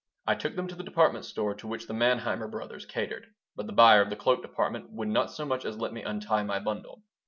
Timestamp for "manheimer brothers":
1.93-2.87